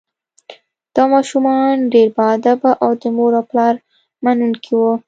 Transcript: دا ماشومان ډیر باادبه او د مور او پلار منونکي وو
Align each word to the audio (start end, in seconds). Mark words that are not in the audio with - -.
دا 0.95 1.03
ماشومان 1.13 1.73
ډیر 1.93 2.07
باادبه 2.17 2.71
او 2.83 2.91
د 3.01 3.03
مور 3.15 3.31
او 3.39 3.43
پلار 3.51 3.73
منونکي 4.23 4.71
وو 4.77 4.93